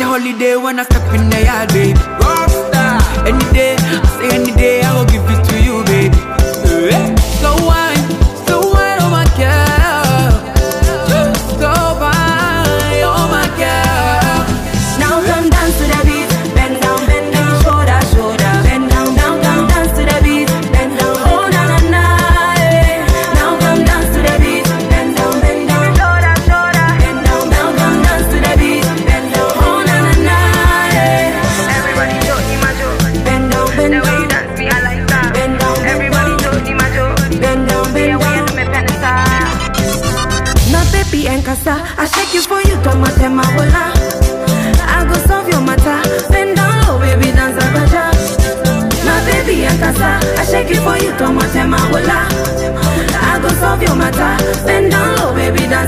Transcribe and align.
The 0.00 0.06
holiday 0.06 0.56
when 0.56 0.80
I 0.80 0.84
step 0.84 1.04
in 1.12 1.28
the 1.28 1.44
yard, 1.44 1.68
babe. 1.76 1.94
Rockstar. 2.24 2.96
Any 3.28 3.44
day, 3.52 3.76
I 3.76 4.00
say 4.16 4.32
any 4.32 4.52
day, 4.56 4.80
I 4.80 4.96
will 4.96 5.04
Papi 41.10 41.26
and 41.26 41.44
Casa. 41.44 41.82
I 41.98 42.06
shake 42.06 42.34
you 42.34 42.40
for 42.42 42.60
you, 42.60 42.76
tomate 42.86 43.26
mabola. 43.26 43.90
I 44.86 45.04
go 45.08 45.14
solve 45.26 45.48
your 45.48 45.60
matter. 45.60 45.98
Bend 46.30 46.54
down 46.56 46.70
low, 46.86 46.98
baby, 47.00 47.32
dance 47.32 47.58
a 47.58 47.66
baja. 47.74 48.14
My 49.04 49.18
baby 49.26 49.64
and 49.64 49.78
Casa. 49.80 50.22
I 50.38 50.44
shake 50.46 50.68
you 50.70 50.80
for 50.86 50.96
you, 51.02 51.10
tomate 51.18 51.66
mabola. 51.66 52.30
I 53.26 53.40
go 53.42 53.48
solve 53.58 53.82
your 53.82 53.96
matter. 53.96 54.38
Bend 54.64 54.92
down 54.92 55.16
low, 55.16 55.34
baby, 55.34 55.66
dance 55.66 55.79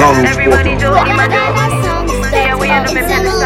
Donald 0.00 0.24
Everybody 0.24 0.76
Walker. 0.76 0.96
Everybody 0.96 1.36
do, 1.36 2.08
do. 2.08 2.30
Yeah, 2.32 2.56
we 2.56 2.70
in 2.72 2.84
the 2.84 2.94
business. 2.94 3.39